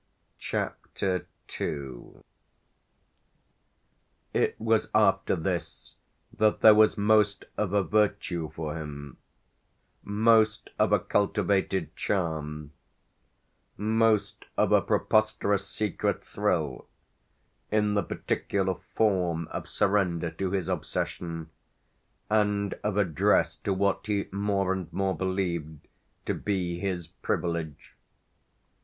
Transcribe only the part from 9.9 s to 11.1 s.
most of a